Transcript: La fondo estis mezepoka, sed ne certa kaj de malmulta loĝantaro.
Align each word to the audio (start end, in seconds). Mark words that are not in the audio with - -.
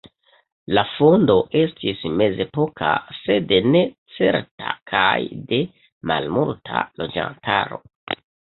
La 0.75 0.83
fondo 0.93 1.35
estis 1.59 2.01
mezepoka, 2.21 2.95
sed 3.19 3.53
ne 3.77 3.83
certa 4.15 4.75
kaj 4.95 5.13
de 5.55 5.63
malmulta 6.15 6.83
loĝantaro. 7.05 7.83